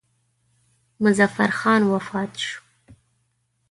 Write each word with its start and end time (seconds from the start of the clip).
مظفر 0.99 1.47
خان 1.59 1.81
وفات 1.83 2.33
شو. 2.43 2.61